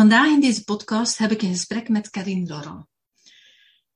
Vandaag 0.00 0.28
in 0.28 0.40
deze 0.40 0.64
podcast 0.64 1.18
heb 1.18 1.30
ik 1.30 1.42
een 1.42 1.50
gesprek 1.50 1.88
met 1.88 2.10
Karine 2.10 2.46
Laurent. 2.46 2.86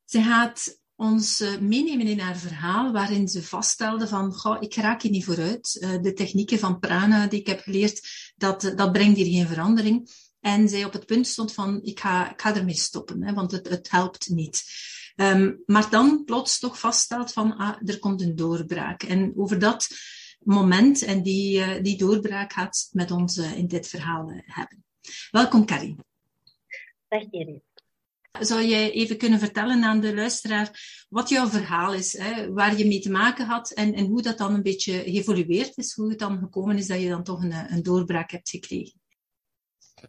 Ze 0.05 0.23
gaat 0.23 0.81
ons 0.95 1.41
eh, 1.41 1.59
meenemen 1.59 2.07
in 2.07 2.19
haar 2.19 2.37
verhaal 2.37 2.93
waarin 2.93 3.29
ze 3.29 3.43
vaststelde 3.43 4.09
van, 4.09 4.61
ik 4.61 4.75
raak 4.75 5.03
hier 5.03 5.11
niet 5.11 5.25
vooruit. 5.25 5.79
Eh, 5.81 6.03
de 6.03 6.13
technieken 6.13 6.59
van 6.59 6.79
prana 6.79 7.27
die 7.27 7.41
ik 7.41 7.47
heb 7.47 7.61
geleerd, 7.61 8.33
dat, 8.37 8.73
dat 8.77 8.93
brengt 8.93 9.17
hier 9.17 9.27
geen 9.27 9.47
verandering. 9.47 10.11
En 10.41 10.69
zij 10.69 10.85
op 10.85 10.93
het 10.93 11.07
punt 11.07 11.27
stond 11.27 11.53
van, 11.53 11.83
ik 11.83 12.01
ga, 12.01 12.31
ik 12.33 12.41
ga 12.41 12.57
ermee 12.57 12.75
stoppen, 12.75 13.23
hè, 13.23 13.33
want 13.33 13.51
het, 13.51 13.69
het 13.69 13.91
helpt 13.91 14.29
niet. 14.29 14.63
Um, 15.17 15.63
maar 15.67 15.91
dan 15.91 16.25
plots 16.25 16.59
toch 16.59 16.79
vaststelt 16.79 17.33
van, 17.33 17.57
ah, 17.57 17.77
er 17.85 17.99
komt 17.99 18.23
een 18.23 18.37
doorbraak. 18.37 19.03
En 19.03 19.33
over 19.37 19.59
dat 19.59 19.89
moment 20.39 21.03
en 21.03 21.23
die, 21.23 21.59
uh, 21.59 21.83
die 21.83 21.97
doorbraak 21.97 22.53
gaat 22.53 22.89
met 22.93 23.11
ons 23.11 23.37
in 23.37 23.67
dit 23.67 23.89
verhaal 23.89 24.33
hebben. 24.45 24.85
Welkom 25.31 25.65
Karin. 25.65 25.99
Dag 27.09 27.23
Erin. 27.31 27.63
Zou 28.41 28.63
jij 28.63 28.91
even 28.91 29.17
kunnen 29.17 29.39
vertellen 29.39 29.83
aan 29.83 30.01
de 30.01 30.15
luisteraar 30.15 31.07
wat 31.09 31.29
jouw 31.29 31.47
verhaal 31.47 31.95
is, 31.95 32.19
hè, 32.19 32.53
waar 32.53 32.77
je 32.79 32.87
mee 32.87 33.01
te 33.01 33.11
maken 33.11 33.47
had 33.47 33.71
en, 33.71 33.95
en 33.95 34.07
hoe 34.07 34.23
dat 34.23 34.39
dan 34.39 34.55
een 34.55 34.63
beetje 34.63 34.93
geëvolueerd 34.93 35.77
is, 35.77 35.95
hoe 35.95 36.09
het 36.09 36.19
dan 36.19 36.39
gekomen 36.39 36.77
is 36.77 36.87
dat 36.87 37.01
je 37.01 37.09
dan 37.09 37.23
toch 37.23 37.43
een, 37.43 37.73
een 37.73 37.83
doorbraak 37.83 38.31
hebt 38.31 38.51
gekregen? 38.51 39.01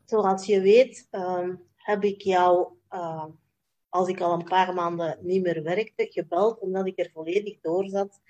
Zoals 0.06 0.46
je 0.46 0.62
weet 0.62 1.08
um, 1.12 1.62
heb 1.76 2.04
ik 2.04 2.22
jou, 2.22 2.68
uh, 2.92 3.26
als 3.90 4.08
ik 4.08 4.22
al 4.22 4.34
een 4.34 4.44
paar 4.44 4.74
maanden 4.74 5.18
niet 5.22 5.44
meer 5.44 5.64
werkte, 5.64 6.08
gebeld 6.10 6.60
omdat 6.60 6.88
ik 6.88 7.00
er 7.00 7.10
volledig 7.14 7.60
door 7.62 7.90
zat. 7.90 8.22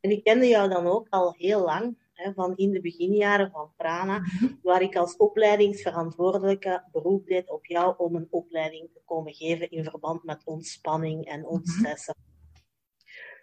En 0.00 0.10
ik 0.10 0.24
kende 0.24 0.46
jou 0.46 0.68
dan 0.68 0.86
ook 0.86 1.06
al 1.08 1.34
heel 1.36 1.64
lang 1.64 1.98
van 2.34 2.56
in 2.56 2.70
de 2.70 2.80
beginjaren 2.80 3.50
van 3.50 3.72
Prana, 3.76 4.18
mhm. 4.18 4.54
waar 4.62 4.82
ik 4.82 4.96
als 4.96 5.16
opleidingsverantwoordelijke 5.16 6.84
beroep 6.92 7.26
deed 7.26 7.50
op 7.50 7.66
jou 7.66 7.94
om 7.98 8.14
een 8.14 8.28
opleiding 8.30 8.88
te 8.92 9.00
komen 9.04 9.34
geven 9.34 9.70
in 9.70 9.84
verband 9.84 10.24
met 10.24 10.44
ontspanning 10.44 11.26
en 11.26 11.40
mhm. 11.40 11.48
ontstressen. 11.48 12.14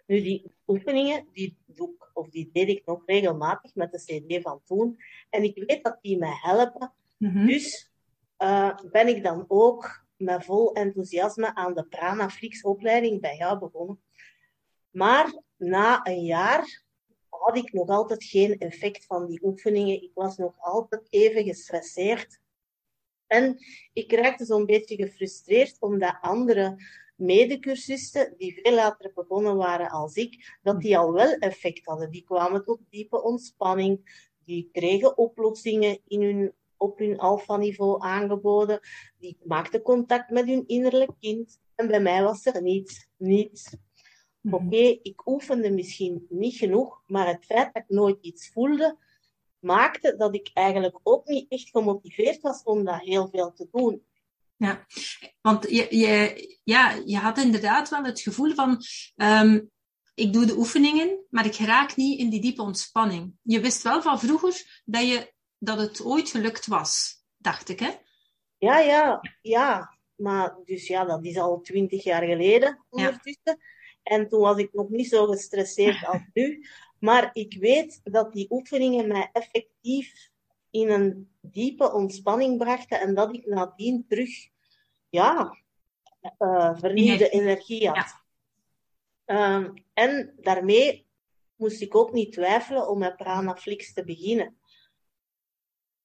Nu, 0.06 0.22
die 0.22 0.52
oefeningen, 0.66 1.26
die 1.32 1.58
doe 1.66 1.90
ik, 1.90 2.10
of 2.14 2.28
die 2.28 2.50
deed 2.52 2.68
ik 2.68 2.86
nog 2.86 3.02
regelmatig 3.06 3.74
met 3.74 3.92
de 3.92 3.98
CD 3.98 4.42
van 4.42 4.60
toen. 4.64 4.96
En 5.30 5.42
ik 5.42 5.64
weet 5.66 5.84
dat 5.84 5.98
die 6.00 6.18
mij 6.18 6.38
helpen. 6.40 6.92
Mhm. 7.16 7.46
Dus 7.46 7.90
uh, 8.38 8.78
ben 8.90 9.08
ik 9.08 9.22
dan 9.22 9.44
ook 9.48 10.06
met 10.16 10.44
vol 10.44 10.72
enthousiasme 10.72 11.54
aan 11.54 11.74
de 11.74 11.84
Prana 11.84 12.30
Flix 12.30 12.62
opleiding 12.62 13.20
bij 13.20 13.36
jou 13.36 13.58
begonnen. 13.58 14.00
Maar 14.90 15.42
na 15.56 16.06
een 16.06 16.24
jaar 16.24 16.82
had 17.38 17.56
ik 17.56 17.72
nog 17.72 17.88
altijd 17.88 18.24
geen 18.24 18.58
effect 18.58 19.04
van 19.04 19.26
die 19.26 19.44
oefeningen. 19.44 20.02
Ik 20.02 20.10
was 20.14 20.36
nog 20.36 20.54
altijd 20.58 21.06
even 21.10 21.44
gestresseerd. 21.44 22.40
En 23.26 23.58
ik 23.92 24.12
raakte 24.12 24.44
zo'n 24.44 24.66
beetje 24.66 24.96
gefrustreerd 24.96 25.76
omdat 25.80 26.18
andere 26.20 26.76
medecursisten, 27.16 28.34
die 28.36 28.60
veel 28.62 28.74
later 28.74 29.12
begonnen 29.14 29.56
waren 29.56 29.90
als 29.90 30.14
ik, 30.14 30.58
dat 30.62 30.80
die 30.80 30.98
al 30.98 31.12
wel 31.12 31.34
effect 31.34 31.84
hadden. 31.84 32.10
Die 32.10 32.24
kwamen 32.24 32.64
tot 32.64 32.80
diepe 32.90 33.22
ontspanning, 33.22 34.24
die 34.44 34.68
kregen 34.72 35.18
oplossingen 35.18 36.00
in 36.06 36.22
hun, 36.22 36.52
op 36.76 36.98
hun 36.98 37.18
alfa-niveau 37.18 38.02
aangeboden, 38.02 38.80
die 39.18 39.38
maakten 39.44 39.82
contact 39.82 40.30
met 40.30 40.46
hun 40.46 40.66
innerlijk 40.66 41.10
kind. 41.20 41.60
En 41.74 41.86
bij 41.86 42.00
mij 42.00 42.22
was 42.22 42.46
er 42.46 42.62
niets, 42.62 43.08
niets. 43.16 43.76
Mhm. 44.48 44.66
Oké, 44.66 44.98
ik 45.02 45.26
oefende 45.26 45.70
misschien 45.70 46.26
niet 46.28 46.56
genoeg, 46.56 47.02
maar 47.06 47.26
het 47.26 47.44
feit 47.44 47.72
dat 47.72 47.82
ik 47.82 47.88
nooit 47.88 48.18
iets 48.20 48.48
voelde, 48.48 48.96
maakte 49.58 50.16
dat 50.16 50.34
ik 50.34 50.50
eigenlijk 50.54 51.00
ook 51.02 51.26
niet 51.26 51.50
echt 51.50 51.68
gemotiveerd 51.68 52.40
was 52.40 52.62
om 52.62 52.84
dat 52.84 53.00
heel 53.00 53.28
veel 53.28 53.52
te 53.52 53.68
doen. 53.72 54.02
Ja, 54.56 54.86
want 55.40 55.70
je, 55.70 55.96
je, 55.96 56.58
ja, 56.64 57.02
je 57.04 57.16
had 57.16 57.38
inderdaad 57.38 57.88
wel 57.88 58.04
het 58.04 58.20
gevoel 58.20 58.54
van, 58.54 58.82
um, 59.16 59.70
ik 60.14 60.32
doe 60.32 60.46
de 60.46 60.56
oefeningen, 60.56 61.24
maar 61.30 61.46
ik 61.46 61.56
raak 61.56 61.96
niet 61.96 62.18
in 62.18 62.30
die 62.30 62.40
diepe 62.40 62.62
ontspanning. 62.62 63.32
Je 63.42 63.60
wist 63.60 63.82
wel 63.82 64.02
van 64.02 64.20
vroeger 64.20 64.82
dat, 64.84 65.08
je, 65.08 65.32
dat 65.58 65.78
het 65.78 66.04
ooit 66.04 66.30
gelukt 66.30 66.66
was, 66.66 67.22
dacht 67.36 67.68
ik, 67.68 67.80
hè? 67.80 67.90
Ja, 68.58 68.78
ja, 68.78 69.20
ja. 69.42 69.96
Maar 70.14 70.56
dus 70.64 70.86
ja, 70.86 71.04
dat 71.04 71.24
is 71.24 71.36
al 71.36 71.60
twintig 71.60 72.04
jaar 72.04 72.22
geleden 72.22 72.84
ondertussen. 72.88 73.40
Ja. 73.42 73.56
En 74.08 74.28
toen 74.28 74.40
was 74.40 74.58
ik 74.58 74.72
nog 74.72 74.88
niet 74.88 75.08
zo 75.08 75.26
gestresseerd 75.26 76.06
als 76.06 76.22
nu. 76.32 76.66
Maar 76.98 77.30
ik 77.32 77.56
weet 77.60 78.00
dat 78.04 78.32
die 78.32 78.50
oefeningen 78.50 79.08
mij 79.08 79.30
effectief 79.32 80.30
in 80.70 80.90
een 80.90 81.30
diepe 81.40 81.92
ontspanning 81.92 82.58
brachten 82.58 83.00
en 83.00 83.14
dat 83.14 83.34
ik 83.34 83.46
nadien 83.46 84.04
terug, 84.08 84.48
ja, 85.08 85.58
uh, 86.38 86.78
vernieuwde 86.78 87.28
energie 87.28 87.88
had. 87.88 88.26
Um, 89.26 89.74
en 89.94 90.34
daarmee 90.36 91.06
moest 91.56 91.80
ik 91.80 91.94
ook 91.94 92.12
niet 92.12 92.32
twijfelen 92.32 92.88
om 92.88 92.98
met 92.98 93.16
Pranaflix 93.16 93.92
te 93.92 94.04
beginnen. 94.04 94.56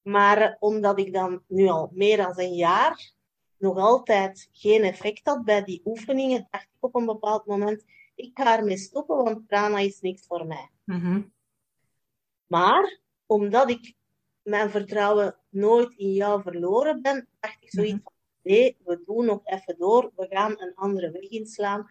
Maar 0.02 0.58
omdat 0.60 1.00
ik 1.00 1.14
dan 1.14 1.44
nu 1.48 1.68
al 1.68 1.90
meer 1.94 2.18
dan 2.18 2.34
een 2.36 2.56
jaar 2.56 3.14
nog 3.64 3.78
altijd 3.78 4.50
geen 4.52 4.84
effect 4.84 5.22
had 5.24 5.44
bij 5.44 5.64
die 5.64 5.82
oefeningen, 5.86 6.48
dacht 6.52 6.64
ik 6.64 6.78
op 6.80 6.96
een 6.96 7.06
bepaald 7.06 7.46
moment, 7.46 7.84
ik 8.16 8.32
ga 8.34 8.58
ermee 8.58 8.78
stoppen, 8.78 9.24
want 9.24 9.48
prana 9.48 9.80
is 9.80 10.02
niks 10.02 10.26
voor 10.26 10.48
mij. 10.48 10.70
Mm 10.86 11.32
Maar, 12.48 13.00
omdat 13.26 13.70
ik 13.70 13.94
mijn 14.42 14.70
vertrouwen 14.70 15.38
nooit 15.50 15.94
in 15.96 16.14
jou 16.14 16.42
verloren 16.42 17.02
ben, 17.02 17.28
dacht 17.40 17.58
ik 17.60 17.70
zoiets 17.70 17.94
mm 17.94 18.04
van, 18.04 18.14
nee, 18.42 18.78
we 18.84 19.02
doen 19.06 19.26
nog 19.26 19.42
even 19.44 19.76
door, 19.78 20.12
we 20.16 20.28
gaan 20.30 20.62
een 20.62 20.76
andere 20.76 21.12
weg 21.12 21.30
inslaan. 21.30 21.88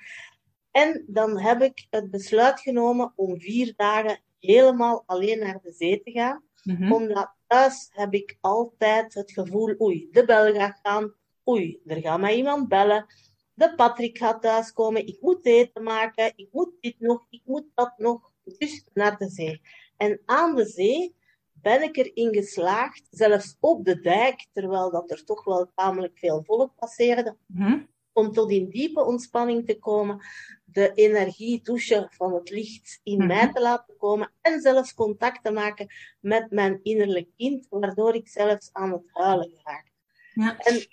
En 0.71 1.05
dan 1.07 1.39
heb 1.39 1.63
ik 1.63 1.87
het 1.91 2.11
besluit 2.11 2.61
genomen 2.61 3.13
om 3.17 3.41
vier 3.41 3.73
dagen 3.77 4.21
helemaal 4.39 5.03
alleen 5.07 5.39
naar 5.39 5.61
de 5.63 5.73
zee 5.73 6.03
te 6.03 6.11
gaan. 6.11 6.43
Mm 6.63 6.93
Omdat 6.93 7.35
thuis 7.47 7.91
heb 7.93 8.13
ik 8.15 8.39
altijd 8.41 9.15
het 9.15 9.33
gevoel, 9.33 9.81
oei, 9.81 10.09
de 10.11 10.25
bel 10.25 10.53
gaat 10.53 10.79
gaan, 10.83 11.15
oei, 11.49 11.81
er 11.87 12.01
gaat 12.01 12.21
mij 12.21 12.37
iemand 12.37 12.69
bellen, 12.69 13.07
de 13.55 13.75
Patrick 13.75 14.19
gaat 14.19 14.43
thuiskomen, 14.43 15.07
ik 15.07 15.21
moet 15.21 15.47
eten 15.47 15.83
maken, 15.83 16.33
ik 16.37 16.49
moet 16.53 16.73
dit 16.81 17.01
nog, 17.01 17.27
ik 17.31 17.43
moet 17.45 17.67
dat 17.75 17.93
nog. 17.97 18.31
Dus 18.59 18.85
naar 18.95 19.19
de 19.19 19.29
zee. 19.29 19.61
En 19.97 20.21
aan 20.25 20.55
de 20.55 20.65
zee 20.65 21.15
ben 21.53 21.83
ik 21.83 21.97
erin 21.97 22.35
geslaagd, 22.35 23.07
zelfs 23.11 23.57
op 23.61 23.85
de 23.85 24.01
dijk, 24.01 24.47
terwijl 24.53 24.91
dat 24.91 25.11
er 25.11 25.25
toch 25.25 25.45
wel 25.45 25.71
tamelijk 25.75 26.19
veel 26.19 26.43
volk 26.45 26.75
passeerde, 26.77 27.37
mhm. 27.47 27.79
om 28.13 28.33
tot 28.33 28.51
in 28.51 28.69
diepe 28.69 29.05
ontspanning 29.05 29.67
te 29.67 29.79
komen, 29.79 30.25
de 30.65 30.93
energie 30.95 31.63
douche 31.63 32.07
van 32.11 32.35
het 32.35 32.51
licht 32.51 33.01
in 33.03 33.19
mhm. 33.19 33.27
mij 33.27 33.53
te 33.53 33.61
laten 33.61 33.97
komen 33.97 34.33
en 34.41 34.61
zelfs 34.61 34.95
contact 34.95 35.45
te 35.45 35.51
maken 35.51 35.89
met 36.21 36.51
mijn 36.51 36.81
innerlijk 36.83 37.29
kind, 37.37 37.67
waardoor 37.71 38.15
ik 38.15 38.29
zelfs 38.29 38.69
aan 38.73 38.93
het 38.93 39.09
huilen 39.13 39.61
raak. 39.65 39.93
Ja. 40.33 40.59
En, 40.59 40.87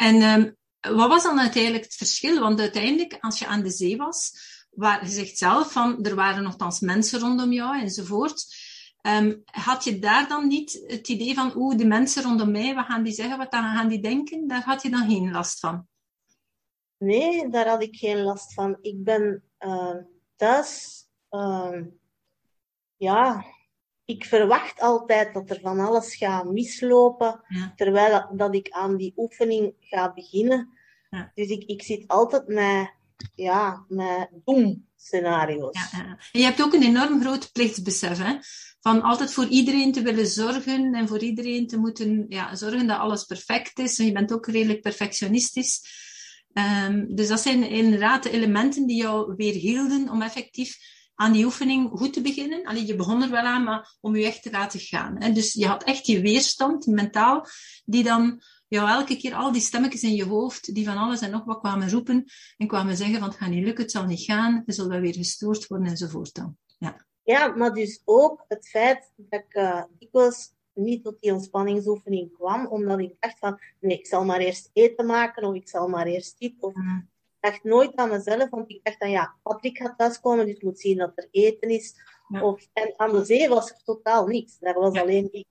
en 0.00 0.22
um, 0.22 0.56
wat 0.96 1.08
was 1.08 1.22
dan 1.22 1.40
uiteindelijk 1.40 1.84
het 1.84 1.94
verschil? 1.94 2.40
Want 2.40 2.60
uiteindelijk, 2.60 3.16
als 3.20 3.38
je 3.38 3.46
aan 3.46 3.62
de 3.62 3.70
zee 3.70 3.96
was, 3.96 4.32
waar 4.70 5.04
je 5.04 5.10
zegt 5.10 5.38
zelf 5.38 5.72
van, 5.72 6.04
er 6.04 6.14
waren 6.14 6.42
nogthans 6.42 6.80
mensen 6.80 7.20
rondom 7.20 7.52
jou 7.52 7.80
enzovoort. 7.80 8.68
Um, 9.02 9.42
had 9.44 9.84
je 9.84 9.98
daar 9.98 10.28
dan 10.28 10.46
niet 10.46 10.84
het 10.86 11.08
idee 11.08 11.34
van, 11.34 11.56
oeh, 11.56 11.76
de 11.76 11.84
mensen 11.84 12.22
rondom 12.22 12.50
mij, 12.50 12.74
wat 12.74 12.86
gaan 12.86 13.02
die 13.02 13.12
zeggen, 13.12 13.38
wat 13.38 13.48
gaan 13.50 13.88
die 13.88 14.00
denken? 14.00 14.48
Daar 14.48 14.62
had 14.62 14.82
je 14.82 14.90
dan 14.90 15.08
geen 15.10 15.30
last 15.30 15.58
van? 15.58 15.86
Nee, 16.98 17.48
daar 17.48 17.68
had 17.68 17.82
ik 17.82 17.96
geen 17.96 18.22
last 18.22 18.54
van. 18.54 18.78
Ik 18.80 19.04
ben 19.04 19.42
uh, 19.58 19.96
thuis, 20.36 21.04
ja, 22.96 23.44
ik 24.10 24.24
verwacht 24.24 24.80
altijd 24.80 25.34
dat 25.34 25.50
er 25.50 25.60
van 25.60 25.80
alles 25.80 26.14
gaat 26.16 26.44
mislopen, 26.44 27.40
terwijl 27.76 28.10
dat, 28.10 28.38
dat, 28.38 28.54
ik 28.54 28.70
aan 28.70 28.96
die 28.96 29.12
oefening 29.16 29.74
ga 29.80 30.12
beginnen. 30.12 30.68
Ja. 31.10 31.30
Dus 31.34 31.48
ik, 31.48 31.64
ik 31.64 31.82
zit 31.82 32.04
altijd 32.06 32.48
met, 32.48 32.94
ja, 33.34 33.84
met 33.88 34.28
doem-scenario's. 34.44 35.78
Ja, 35.92 36.18
je 36.32 36.42
hebt 36.42 36.62
ook 36.62 36.72
een 36.72 36.82
enorm 36.82 37.20
groot 37.20 37.52
plichtsbesef, 37.52 38.18
hè? 38.18 38.34
Van 38.80 39.02
altijd 39.02 39.32
voor 39.32 39.46
iedereen 39.46 39.92
te 39.92 40.02
willen 40.02 40.26
zorgen 40.26 40.94
en 40.94 41.08
voor 41.08 41.18
iedereen 41.18 41.66
te 41.66 41.78
moeten 41.78 42.26
ja, 42.28 42.54
zorgen 42.54 42.86
dat 42.86 42.98
alles 42.98 43.24
perfect 43.24 43.78
is. 43.78 43.98
En 43.98 44.06
je 44.06 44.12
bent 44.12 44.32
ook 44.32 44.46
redelijk 44.46 44.80
perfectionistisch. 44.80 45.82
Ehm, 46.52 47.14
dus 47.14 47.28
dat 47.28 47.40
zijn 47.40 47.68
inderdaad 47.68 48.22
de 48.22 48.30
elementen 48.30 48.86
die 48.86 48.96
jou 48.96 49.34
weer 49.36 49.54
hielden 49.54 50.10
om 50.10 50.22
effectief 50.22 50.78
aan 51.20 51.32
die 51.32 51.44
oefening 51.44 51.90
goed 51.90 52.12
te 52.12 52.20
beginnen. 52.20 52.64
Allee, 52.64 52.86
je 52.86 52.96
begon 52.96 53.22
er 53.22 53.30
wel 53.30 53.42
aan, 53.42 53.64
maar 53.64 53.96
om 54.00 54.16
je 54.16 54.24
echt 54.24 54.42
te 54.42 54.50
laten 54.50 54.80
gaan. 54.80 55.22
Hè. 55.22 55.32
Dus 55.32 55.52
je 55.52 55.66
had 55.66 55.84
echt 55.84 56.04
die 56.04 56.20
weerstand, 56.20 56.86
mentaal, 56.86 57.46
die 57.84 58.02
dan 58.02 58.42
jou 58.68 58.88
elke 58.88 59.16
keer 59.16 59.34
al 59.34 59.52
die 59.52 59.60
stemmetjes 59.60 60.02
in 60.02 60.14
je 60.14 60.24
hoofd, 60.24 60.74
die 60.74 60.84
van 60.84 60.96
alles 60.96 61.20
en 61.20 61.30
nog 61.30 61.44
wat 61.44 61.58
kwamen 61.58 61.90
roepen 61.90 62.24
en 62.56 62.66
kwamen 62.66 62.96
zeggen 62.96 63.18
van 63.18 63.28
het 63.28 63.36
gaat 63.36 63.48
niet 63.48 63.64
lukken, 63.64 63.82
het 63.82 63.92
zal 63.92 64.04
niet 64.04 64.20
gaan, 64.20 64.62
je 64.66 64.72
zult 64.72 64.88
wel 64.88 65.00
weer 65.00 65.14
gestoord 65.14 65.66
worden 65.66 65.88
enzovoort 65.88 66.34
dan. 66.34 66.56
Ja. 66.78 67.06
ja, 67.22 67.46
maar 67.46 67.72
dus 67.72 68.02
ook 68.04 68.44
het 68.48 68.68
feit 68.68 69.12
dat 69.16 69.40
ik 69.40 69.54
uh, 69.54 69.82
dikwijls 69.98 70.52
niet 70.74 71.04
tot 71.04 71.20
die 71.20 71.32
ontspanningsoefening 71.32 72.32
kwam, 72.32 72.66
omdat 72.66 72.98
ik 72.98 73.16
dacht 73.18 73.38
van, 73.38 73.60
nee, 73.80 73.98
ik 73.98 74.06
zal 74.06 74.24
maar 74.24 74.40
eerst 74.40 74.70
eten 74.72 75.06
maken, 75.06 75.44
of 75.44 75.54
ik 75.54 75.68
zal 75.68 75.88
maar 75.88 76.06
eerst 76.06 76.38
dit, 76.38 76.54
of 76.60 76.74
mm. 76.74 77.09
Dacht 77.40 77.64
nooit 77.64 77.96
aan 77.96 78.08
mezelf, 78.08 78.50
want 78.50 78.70
ik 78.70 78.80
dacht 78.82 79.00
dan, 79.00 79.10
ja, 79.10 79.34
Patrick 79.42 79.78
gaat 79.78 79.98
thuiskomen, 79.98 80.46
dus 80.46 80.60
moet 80.60 80.80
zien 80.80 80.98
dat 80.98 81.12
er 81.14 81.28
eten 81.30 81.68
is. 81.68 81.94
Of, 82.42 82.68
en 82.72 82.94
aan 82.96 83.12
de 83.12 83.24
zee 83.24 83.48
was 83.48 83.70
er 83.70 83.82
totaal 83.84 84.26
niks, 84.26 84.58
daar 84.58 84.74
was 84.74 84.98
alleen 84.98 85.28
ik. 85.32 85.46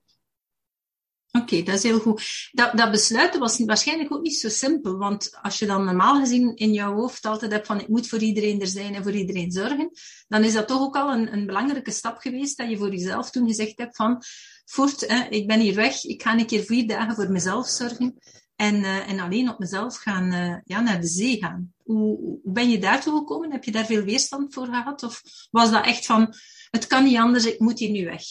Oké, 1.32 1.62
dat 1.62 1.74
is 1.74 1.82
heel 1.82 1.98
goed. 1.98 2.48
Dat, 2.52 2.76
dat 2.76 2.90
besluiten 2.90 3.40
was 3.40 3.64
waarschijnlijk 3.64 4.12
ook 4.12 4.22
niet 4.22 4.36
zo 4.36 4.48
simpel, 4.48 4.98
want 4.98 5.38
als 5.42 5.58
je 5.58 5.66
dan 5.66 5.84
normaal 5.84 6.20
gezien 6.20 6.56
in 6.56 6.72
jouw 6.72 6.94
hoofd 6.94 7.24
altijd 7.24 7.52
hebt 7.52 7.66
van 7.66 7.80
ik 7.80 7.88
moet 7.88 8.08
voor 8.08 8.18
iedereen 8.18 8.60
er 8.60 8.66
zijn 8.66 8.94
en 8.94 9.02
voor 9.02 9.12
iedereen 9.12 9.52
zorgen, 9.52 9.90
dan 10.28 10.44
is 10.44 10.52
dat 10.52 10.68
toch 10.68 10.80
ook 10.80 10.96
al 10.96 11.12
een, 11.12 11.32
een 11.32 11.46
belangrijke 11.46 11.90
stap 11.90 12.18
geweest 12.18 12.56
dat 12.56 12.70
je 12.70 12.76
voor 12.76 12.90
jezelf 12.90 13.30
toen 13.30 13.46
gezegd 13.46 13.78
hebt 13.78 13.96
van 13.96 14.22
voort, 14.64 15.08
hè, 15.08 15.28
ik 15.28 15.46
ben 15.46 15.60
hier 15.60 15.74
weg, 15.74 16.04
ik 16.04 16.22
ga 16.22 16.38
een 16.38 16.46
keer 16.46 16.64
vier 16.64 16.86
dagen 16.86 17.14
voor 17.14 17.30
mezelf 17.30 17.68
zorgen 17.68 18.18
en, 18.60 18.74
uh, 18.74 19.10
en 19.10 19.20
alleen 19.20 19.50
op 19.50 19.58
mezelf 19.58 19.96
gaan, 19.96 20.32
uh, 20.32 20.56
ja, 20.64 20.80
naar 20.80 21.00
de 21.00 21.06
zee 21.06 21.36
gaan. 21.36 21.74
Hoe, 21.82 22.18
hoe 22.18 22.40
ben 22.44 22.70
je 22.70 22.78
daartoe 22.78 23.18
gekomen? 23.18 23.52
Heb 23.52 23.64
je 23.64 23.72
daar 23.72 23.84
veel 23.84 24.02
weerstand 24.02 24.54
voor 24.54 24.66
gehad? 24.66 25.02
Of 25.02 25.22
was 25.50 25.70
dat 25.70 25.84
echt 25.84 26.06
van, 26.06 26.34
het 26.70 26.86
kan 26.86 27.04
niet 27.04 27.16
anders, 27.16 27.46
ik 27.46 27.58
moet 27.58 27.78
hier 27.78 27.90
nu 27.90 28.04
weg? 28.04 28.22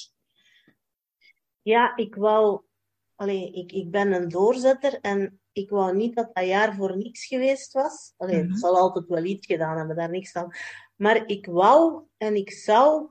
Ja, 1.62 1.96
ik 1.96 2.16
wou 2.16 2.62
Allee, 3.16 3.52
ik, 3.52 3.72
ik 3.72 3.92
ben 3.92 4.14
een 4.14 4.30
doorzetter 4.30 5.00
en 5.02 5.40
ik 5.52 5.70
wou 5.70 5.96
niet 5.96 6.16
dat 6.16 6.30
dat 6.34 6.46
jaar 6.46 6.76
voor 6.76 6.98
niks 6.98 7.26
geweest 7.26 7.74
was. 7.74 8.14
Allee, 8.18 8.36
mm 8.36 8.42
-hmm. 8.42 8.50
Het 8.50 8.60
zal 8.60 8.78
altijd 8.78 9.08
wel 9.08 9.24
iets 9.24 9.46
gedaan 9.46 9.78
hebben, 9.78 9.96
daar 9.96 10.10
niks 10.10 10.32
van. 10.32 10.54
Maar 10.96 11.28
ik 11.28 11.46
wou 11.46 12.04
en 12.18 12.36
ik 12.36 12.52
zou 12.52 13.08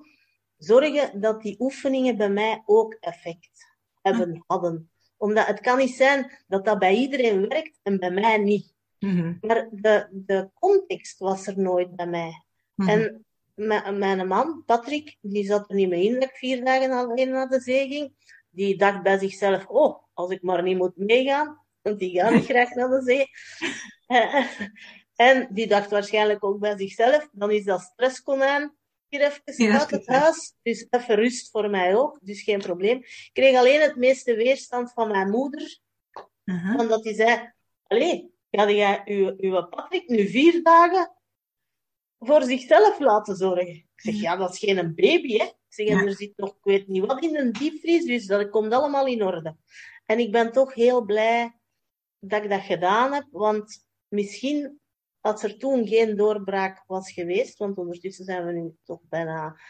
zorgen 0.56 1.20
dat 1.20 1.43
die 1.43 1.56
oefeningen 1.61 2.17
bij 2.17 2.31
mij 2.31 2.62
ook 2.67 2.97
effect 3.00 3.76
hebben, 4.03 4.29
mm. 4.29 4.44
hadden. 4.47 4.91
Omdat 5.19 5.47
het 5.47 5.61
kan 5.61 5.79
niet 5.79 5.94
zijn 5.94 6.31
dat 6.47 6.65
dat 6.65 6.79
bij 6.79 6.94
iedereen 6.94 7.49
werkt 7.49 7.79
en 7.82 7.99
bij 7.99 8.11
mij 8.11 8.38
niet. 8.38 8.75
Mm 8.99 9.17
-hmm. 9.17 9.38
Maar 9.41 9.69
de, 9.70 10.09
de 10.11 10.50
context 10.55 11.19
was 11.19 11.47
er 11.47 11.59
nooit 11.59 11.97
bij 11.97 12.06
mij. 12.06 12.43
-hmm. 12.75 12.88
En 12.88 13.99
mijn 13.99 14.26
man, 14.26 14.62
Patrick, 14.67 15.17
die 15.20 15.44
zat 15.44 15.69
er 15.69 15.75
niet 15.75 15.88
mee 15.88 16.05
in 16.05 16.15
dat 16.15 16.23
ik 16.23 16.37
vier 16.37 16.65
dagen 16.65 16.91
alleen 16.91 17.31
naar 17.31 17.49
de 17.49 17.61
zee 17.61 17.88
ging 17.88 18.12
die 18.50 18.76
dacht 18.76 19.03
bij 19.03 19.19
zichzelf, 19.19 19.67
oh, 19.67 20.03
als 20.15 20.31
ik 20.31 20.43
maar 20.43 20.62
niet 20.62 20.76
moet 20.76 20.97
meegaan, 20.97 21.65
want 21.82 21.99
die 21.99 22.20
gaat 22.20 22.32
niet 22.32 22.44
graag 22.53 22.75
naar 22.75 22.88
de 22.88 23.03
zee. 23.03 23.26
en 25.29 25.49
die 25.50 25.67
dacht 25.67 25.91
waarschijnlijk 25.91 26.44
ook 26.44 26.59
bij 26.59 26.76
zichzelf, 26.79 27.29
dan 27.32 27.50
is 27.50 27.65
dat 27.65 27.81
stresskonijn 27.81 28.76
hier 29.08 29.20
even 29.20 29.72
uit 29.72 29.90
het 29.90 30.06
huis. 30.06 30.55
Dus 30.62 30.87
even 30.90 31.14
rust 31.14 31.50
voor 31.50 31.70
mij 31.70 31.96
ook, 31.96 32.19
dus 32.22 32.43
geen 32.43 32.58
probleem. 32.58 32.99
Ik 32.99 33.31
kreeg 33.32 33.56
alleen 33.56 33.81
het 33.81 33.96
meeste 33.96 34.34
weerstand 34.34 34.93
van 34.93 35.08
mijn 35.08 35.31
moeder. 35.31 35.78
Uh-huh. 36.44 36.81
Omdat 36.81 37.02
die 37.02 37.14
zei, 37.14 37.52
allee, 37.82 38.31
ga 38.50 38.70
jij 38.70 39.02
uw, 39.05 39.34
uw 39.37 39.69
Patrick 39.69 40.08
nu 40.08 40.28
vier 40.28 40.62
dagen 40.62 41.12
voor 42.19 42.43
zichzelf 42.43 42.99
laten 42.99 43.37
zorgen? 43.37 43.75
Ik 43.75 43.90
zeg, 43.96 44.20
ja, 44.20 44.37
dat 44.37 44.52
is 44.52 44.58
geen 44.58 44.94
baby, 44.94 45.37
hè. 45.37 45.44
Ik 45.44 45.75
zeg, 45.75 45.88
ja. 45.88 46.05
er 46.05 46.14
zit 46.14 46.37
nog, 46.37 46.50
ik 46.50 46.62
weet 46.62 46.88
niet 46.88 47.06
wat 47.06 47.22
in 47.22 47.37
een 47.37 47.52
diepvries, 47.52 48.05
dus 48.05 48.26
dat 48.26 48.50
komt 48.50 48.72
allemaal 48.72 49.06
in 49.06 49.22
orde. 49.22 49.56
En 50.06 50.19
ik 50.19 50.32
ben 50.32 50.52
toch 50.52 50.75
heel 50.75 51.05
blij 51.05 51.58
dat 52.19 52.43
ik 52.43 52.50
dat 52.50 52.60
gedaan 52.60 53.12
heb, 53.12 53.26
want 53.31 53.87
misschien 54.08 54.78
als 55.20 55.43
er 55.43 55.59
toen 55.59 55.87
geen 55.87 56.17
doorbraak 56.17 56.85
was 56.87 57.12
geweest, 57.12 57.59
want 57.59 57.76
ondertussen 57.76 58.25
zijn 58.25 58.47
we 58.47 58.53
nu 58.53 58.75
toch 58.85 59.00
bijna 59.03 59.61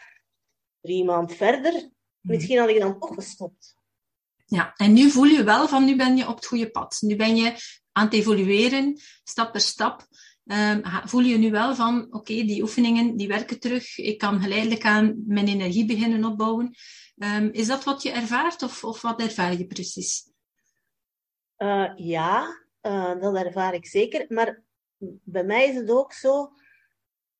drie 0.81 1.03
maanden 1.03 1.35
verder, 1.35 1.73
mhm. 1.73 1.89
misschien 2.21 2.59
had 2.59 2.69
ik 2.69 2.79
dan 2.79 2.99
toch 2.99 3.13
gestopt. 3.13 3.77
Ja, 4.45 4.73
en 4.75 4.93
nu 4.93 5.09
voel 5.09 5.23
je 5.23 5.43
wel 5.43 5.67
van 5.67 5.85
nu 5.85 5.95
ben 5.95 6.17
je 6.17 6.27
op 6.27 6.35
het 6.35 6.45
goede 6.45 6.69
pad. 6.69 6.97
Nu 6.99 7.15
ben 7.15 7.35
je 7.35 7.53
aan 7.91 8.05
het 8.05 8.13
evolueren, 8.13 8.99
stap 9.23 9.51
per 9.51 9.61
stap. 9.61 10.07
Um, 10.45 10.81
voel 11.05 11.21
je 11.21 11.37
nu 11.37 11.51
wel 11.51 11.75
van, 11.75 12.05
oké, 12.05 12.17
okay, 12.17 12.45
die 12.45 12.61
oefeningen 12.61 13.17
die 13.17 13.27
werken 13.27 13.59
terug. 13.59 13.97
Ik 13.97 14.17
kan 14.17 14.41
geleidelijk 14.41 14.85
aan 14.85 15.23
mijn 15.27 15.47
energie 15.47 15.85
beginnen 15.85 16.25
opbouwen. 16.25 16.75
Um, 17.15 17.49
is 17.51 17.67
dat 17.67 17.83
wat 17.83 18.01
je 18.01 18.11
ervaart 18.11 18.63
of, 18.63 18.83
of 18.83 19.01
wat 19.01 19.21
ervaar 19.21 19.57
je 19.57 19.67
precies? 19.67 20.31
Uh, 21.57 21.91
ja, 21.95 22.61
uh, 22.81 23.21
dat 23.21 23.35
ervaar 23.35 23.73
ik 23.73 23.85
zeker. 23.85 24.25
Maar 24.27 24.63
bij 25.23 25.43
mij 25.43 25.67
is 25.69 25.75
het 25.75 25.91
ook 25.91 26.13
zo. 26.13 26.51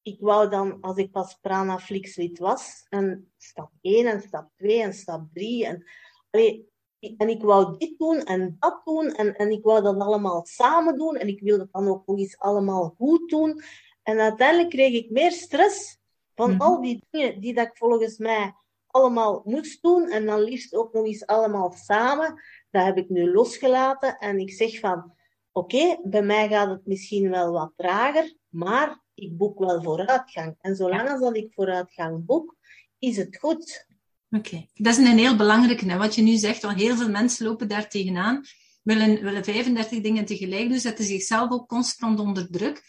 Ik 0.01 0.19
wou 0.19 0.49
dan, 0.49 0.81
als 0.81 0.97
ik 0.97 1.11
pas 1.11 1.37
Pranaflix 1.41 2.37
was, 2.39 2.85
en 2.89 3.31
stap 3.37 3.71
1 3.81 4.07
en 4.07 4.21
stap 4.21 4.49
2 4.55 4.81
en 4.81 4.93
stap 4.93 5.27
3. 5.33 5.65
En, 5.65 5.85
allee, 6.29 6.69
en 6.99 7.29
ik 7.29 7.41
wou 7.41 7.77
dit 7.77 7.97
doen 7.97 8.23
en 8.23 8.55
dat 8.59 8.81
doen. 8.83 9.11
En, 9.11 9.35
en 9.35 9.51
ik 9.51 9.63
wou 9.63 9.81
dat 9.81 9.99
allemaal 9.99 10.45
samen 10.45 10.97
doen. 10.97 11.15
En 11.15 11.27
ik 11.27 11.39
wilde 11.39 11.67
dan 11.71 11.87
ook 11.87 12.05
nog 12.05 12.17
eens 12.17 12.37
allemaal 12.37 12.93
goed 12.97 13.29
doen. 13.29 13.61
En 14.03 14.19
uiteindelijk 14.19 14.69
kreeg 14.69 14.93
ik 14.93 15.09
meer 15.09 15.31
stress 15.31 15.97
van 16.35 16.51
mm-hmm. 16.51 16.61
al 16.61 16.81
die 16.81 17.03
dingen 17.09 17.41
die 17.41 17.53
dat 17.53 17.67
ik 17.67 17.77
volgens 17.77 18.17
mij 18.17 18.53
allemaal 18.87 19.41
moest 19.45 19.81
doen. 19.81 20.09
En 20.09 20.25
dan 20.25 20.41
liefst 20.41 20.75
ook 20.75 20.93
nog 20.93 21.05
eens 21.05 21.25
allemaal 21.25 21.71
samen. 21.71 22.41
Dat 22.71 22.85
heb 22.85 22.97
ik 22.97 23.09
nu 23.09 23.31
losgelaten. 23.31 24.17
En 24.17 24.39
ik 24.39 24.51
zeg 24.51 24.79
van, 24.79 25.13
oké, 25.51 25.75
okay, 25.75 25.99
bij 26.03 26.21
mij 26.21 26.47
gaat 26.47 26.69
het 26.69 26.85
misschien 26.85 27.29
wel 27.29 27.51
wat 27.51 27.73
trager. 27.75 28.35
Maar 28.49 29.03
ik 29.13 29.37
boek 29.37 29.59
wel 29.59 29.83
vooruitgang. 29.83 30.55
En 30.61 30.75
zolang 30.75 31.09
als 31.09 31.19
dat 31.19 31.35
ik 31.35 31.53
vooruitgang 31.53 32.25
boek, 32.25 32.55
is 32.99 33.17
het 33.17 33.37
goed. 33.37 33.87
Oké, 34.29 34.47
okay. 34.47 34.69
dat 34.73 34.97
is 34.97 35.05
een 35.05 35.17
heel 35.17 35.35
belangrijke. 35.35 35.85
Hè? 35.85 35.97
Wat 35.97 36.15
je 36.15 36.21
nu 36.21 36.35
zegt, 36.35 36.61
want 36.61 36.79
heel 36.79 36.95
veel 36.95 37.09
mensen 37.09 37.45
lopen 37.45 37.67
daar 37.67 37.89
tegenaan, 37.89 38.41
willen, 38.83 39.23
willen 39.23 39.43
35 39.43 40.01
dingen 40.01 40.25
tegelijk 40.25 40.69
doen, 40.69 40.79
zetten 40.79 41.05
zichzelf 41.05 41.51
ook 41.51 41.67
constant 41.67 42.19
onder 42.19 42.49
druk. 42.51 42.83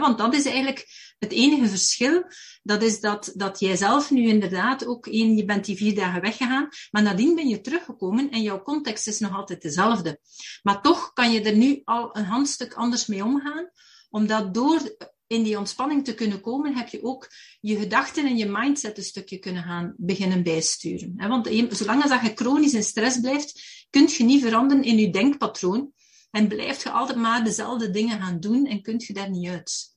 Want 0.00 0.18
dat 0.18 0.34
is 0.34 0.44
eigenlijk 0.44 0.86
het 1.18 1.32
enige 1.32 1.68
verschil. 1.68 2.24
Dat 2.62 2.82
is 2.82 3.00
dat, 3.00 3.32
dat 3.34 3.60
jij 3.60 3.76
zelf 3.76 4.10
nu 4.10 4.28
inderdaad 4.28 4.86
ook 4.86 5.06
één, 5.06 5.36
je 5.36 5.44
bent 5.44 5.64
die 5.64 5.76
vier 5.76 5.94
dagen 5.94 6.20
weggegaan, 6.20 6.68
maar 6.90 7.02
nadien 7.02 7.34
ben 7.34 7.48
je 7.48 7.60
teruggekomen 7.60 8.30
en 8.30 8.42
jouw 8.42 8.62
context 8.62 9.06
is 9.06 9.18
nog 9.18 9.36
altijd 9.36 9.62
dezelfde. 9.62 10.20
Maar 10.62 10.82
toch 10.82 11.12
kan 11.12 11.32
je 11.32 11.40
er 11.40 11.56
nu 11.56 11.80
al 11.84 12.16
een 12.16 12.24
handstuk 12.24 12.74
anders 12.74 13.06
mee 13.06 13.24
omgaan, 13.24 13.70
omdat 14.10 14.54
door 14.54 14.96
in 15.26 15.42
die 15.42 15.58
ontspanning 15.58 16.04
te 16.04 16.14
kunnen 16.14 16.40
komen, 16.40 16.76
heb 16.76 16.88
je 16.88 17.02
ook 17.02 17.28
je 17.60 17.76
gedachten 17.76 18.26
en 18.26 18.36
je 18.36 18.46
mindset 18.46 18.98
een 18.98 19.04
stukje 19.04 19.38
kunnen 19.38 19.62
gaan 19.62 19.94
beginnen 19.96 20.42
bijsturen. 20.42 21.14
Want 21.16 21.48
zolang 21.70 22.02
als 22.02 22.22
je 22.22 22.32
chronisch 22.34 22.74
in 22.74 22.82
stress 22.82 23.20
blijft, 23.20 23.62
kun 23.90 24.08
je 24.08 24.24
niet 24.24 24.42
veranderen 24.42 24.84
in 24.84 24.98
je 24.98 25.10
denkpatroon. 25.10 25.92
En 26.32 26.48
blijft 26.48 26.82
je 26.82 26.90
altijd 26.90 27.18
maar 27.18 27.44
dezelfde 27.44 27.90
dingen 27.90 28.20
gaan 28.20 28.40
doen 28.40 28.66
en 28.66 28.82
kunt 28.82 29.04
je 29.04 29.12
daar 29.12 29.30
niet 29.30 29.48
uit. 29.48 29.96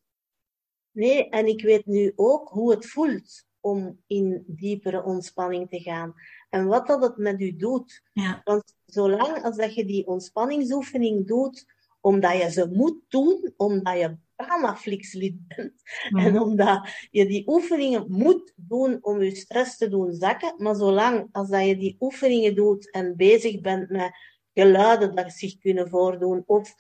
Nee, 0.91 1.29
en 1.29 1.47
ik 1.47 1.61
weet 1.61 1.85
nu 1.85 2.13
ook 2.15 2.49
hoe 2.49 2.71
het 2.71 2.85
voelt 2.85 3.45
om 3.59 4.03
in 4.07 4.43
diepere 4.47 5.03
ontspanning 5.03 5.69
te 5.69 5.79
gaan. 5.79 6.13
En 6.49 6.65
wat 6.65 6.87
dat 6.87 7.03
het 7.03 7.17
met 7.17 7.41
u 7.41 7.55
doet. 7.55 8.01
Ja. 8.13 8.41
Want 8.43 8.75
zolang 8.85 9.43
als 9.43 9.55
dat 9.55 9.75
je 9.75 9.85
die 9.85 10.07
ontspanningsoefening 10.07 11.27
doet, 11.27 11.65
omdat 12.01 12.41
je 12.41 12.51
ze 12.51 12.69
moet 12.71 12.97
doen, 13.07 13.53
omdat 13.57 13.97
je 13.97 14.17
Pramaflix-lid 14.35 15.47
bent. 15.47 15.73
Mm. 16.09 16.19
En 16.19 16.39
omdat 16.39 17.07
je 17.11 17.25
die 17.25 17.47
oefeningen 17.47 18.05
moet 18.07 18.53
doen 18.55 18.97
om 19.01 19.21
je 19.21 19.35
stress 19.35 19.77
te 19.77 19.89
doen 19.89 20.13
zakken. 20.13 20.53
Maar 20.57 20.75
zolang 20.75 21.29
als 21.31 21.49
dat 21.49 21.65
je 21.65 21.77
die 21.77 21.95
oefeningen 21.99 22.55
doet 22.55 22.91
en 22.91 23.15
bezig 23.15 23.61
bent 23.61 23.89
met 23.89 24.11
geluiden 24.55 25.15
dat 25.15 25.31
zich 25.31 25.57
kunnen 25.57 25.89
voordoen 25.89 26.43
of 26.45 26.75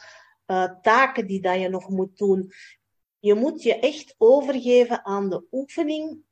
uh, 0.47 0.71
taken 0.81 1.27
die 1.27 1.41
dat 1.41 1.59
je 1.59 1.69
nog 1.69 1.89
moet 1.89 2.17
doen, 2.17 2.51
je 3.19 3.33
moet 3.33 3.63
je 3.63 3.79
echt 3.79 4.15
overgeven 4.17 5.05
aan 5.05 5.29
de 5.29 5.43
oefening. 5.51 6.23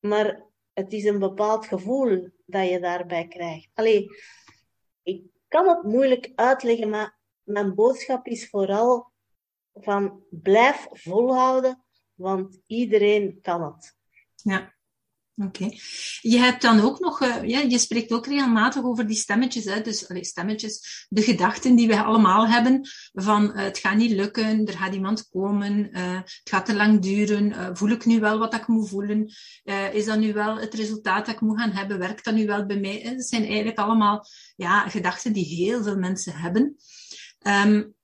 Maar 0.00 0.44
het 0.72 0.92
is 0.92 1.04
een 1.04 1.18
bepaald 1.18 1.66
gevoel 1.66 2.28
dat 2.46 2.68
je 2.68 2.80
daarbij 2.80 3.28
krijgt. 3.28 3.70
Allee, 3.74 4.08
ik 5.02 5.24
kan 5.48 5.68
het 5.68 5.82
moeilijk 5.82 6.32
uitleggen, 6.34 6.90
maar 6.90 7.18
mijn 7.42 7.74
boodschap 7.74 8.26
is 8.26 8.48
vooral 8.48 9.10
van 9.74 10.24
blijf 10.30 10.88
volhouden, 10.90 11.84
want 12.14 12.60
iedereen 12.66 13.40
kan 13.40 13.62
het. 13.62 13.96
Ja. 14.34 14.74
Oké. 15.36 15.70
Je 16.20 16.38
hebt 16.38 16.62
dan 16.62 16.80
ook 16.80 17.00
nog, 17.00 17.22
uh, 17.22 17.42
ja, 17.44 17.60
je 17.60 17.78
spreekt 17.78 18.12
ook 18.12 18.26
regelmatig 18.26 18.82
over 18.82 19.06
die 19.06 19.16
stemmetjes, 19.16 19.64
hè? 19.64 19.80
dus 19.80 20.08
allee, 20.08 20.24
stemmetjes, 20.24 21.06
de 21.08 21.22
gedachten 21.22 21.74
die 21.74 21.88
we 21.88 22.02
allemaal 22.02 22.48
hebben 22.48 22.88
van 23.12 23.44
uh, 23.44 23.56
het 23.56 23.78
gaat 23.78 23.96
niet 23.96 24.10
lukken, 24.10 24.66
er 24.66 24.78
gaat 24.78 24.94
iemand 24.94 25.28
komen, 25.28 25.88
uh, 25.92 26.14
het 26.14 26.40
gaat 26.44 26.66
te 26.66 26.74
lang 26.74 27.00
duren, 27.00 27.76
voel 27.76 27.90
ik 27.90 28.04
nu 28.04 28.20
wel 28.20 28.38
wat 28.38 28.54
ik 28.54 28.66
moet 28.66 28.88
voelen, 28.88 29.32
is 29.92 30.04
dat 30.04 30.18
nu 30.18 30.32
wel 30.32 30.58
het 30.58 30.74
resultaat 30.74 31.26
dat 31.26 31.34
ik 31.34 31.40
moet 31.40 31.60
gaan 31.60 31.72
hebben, 31.72 31.98
werkt 31.98 32.24
dat 32.24 32.34
nu 32.34 32.46
wel 32.46 32.66
bij 32.66 32.80
mij? 32.80 33.02
Dat 33.16 33.26
zijn 33.26 33.44
eigenlijk 33.44 33.78
allemaal 33.78 34.26
ja, 34.56 34.88
gedachten 34.88 35.32
die 35.32 35.44
heel 35.44 35.82
veel 35.82 35.96
mensen 35.96 36.34
hebben. 36.34 36.76
Um, 37.46 37.94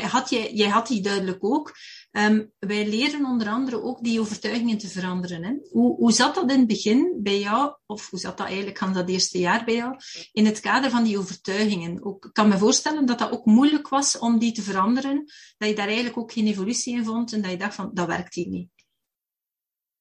had 0.00 0.30
jij, 0.30 0.52
jij 0.52 0.68
had 0.68 0.86
die 0.86 1.02
duidelijk 1.02 1.44
ook. 1.44 1.72
Um, 2.12 2.52
wij 2.58 2.88
leren 2.88 3.24
onder 3.24 3.48
andere 3.48 3.82
ook 3.82 4.04
die 4.04 4.20
overtuigingen 4.20 4.78
te 4.78 4.88
veranderen. 4.88 5.44
Hè? 5.44 5.54
Hoe, 5.70 5.96
hoe 5.96 6.12
zat 6.12 6.34
dat 6.34 6.50
in 6.50 6.58
het 6.58 6.66
begin 6.66 7.18
bij 7.22 7.38
jou, 7.38 7.76
of 7.86 8.10
hoe 8.10 8.18
zat 8.18 8.36
dat 8.36 8.46
eigenlijk 8.46 8.78
aan 8.82 8.92
dat 8.92 9.08
eerste 9.08 9.38
jaar 9.38 9.64
bij 9.64 9.74
jou, 9.74 9.96
in 10.32 10.46
het 10.46 10.60
kader 10.60 10.90
van 10.90 11.04
die 11.04 11.18
overtuigingen? 11.18 12.04
Ook, 12.04 12.24
ik 12.24 12.32
kan 12.32 12.48
me 12.48 12.58
voorstellen 12.58 13.06
dat 13.06 13.18
dat 13.18 13.30
ook 13.30 13.44
moeilijk 13.44 13.88
was 13.88 14.18
om 14.18 14.38
die 14.38 14.52
te 14.52 14.62
veranderen, 14.62 15.24
dat 15.58 15.68
je 15.68 15.74
daar 15.74 15.86
eigenlijk 15.86 16.18
ook 16.18 16.32
geen 16.32 16.46
evolutie 16.46 16.94
in 16.94 17.04
vond 17.04 17.32
en 17.32 17.42
dat 17.42 17.50
je 17.50 17.56
dacht 17.56 17.74
van, 17.74 17.90
dat 17.94 18.06
werkt 18.06 18.34
hier 18.34 18.48
niet. 18.48 18.70